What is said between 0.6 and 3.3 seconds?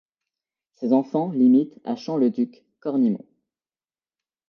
Ses enfants l'imitent à Champ-le-Duc, Cornimont.